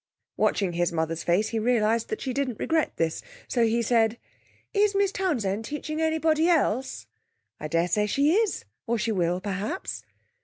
Watching 0.35 0.73
his 0.73 0.91
mother's 0.91 1.21
face 1.21 1.49
he 1.49 1.59
realised 1.59 2.09
that 2.09 2.21
she 2.21 2.33
didn't 2.33 2.57
regret 2.57 2.93
this, 2.97 3.21
so 3.47 3.63
he 3.65 3.83
said: 3.83 4.17
'Is 4.73 4.95
Miss 4.95 5.11
Townsend 5.11 5.63
teaching 5.63 6.01
anybody 6.01 6.49
else?' 6.49 7.05
'I 7.59 7.67
daresay 7.67 8.07
she 8.07 8.31
is, 8.33 8.65
or 8.87 8.97
she 8.97 9.11
will, 9.11 9.39
perhaps.' 9.39 10.01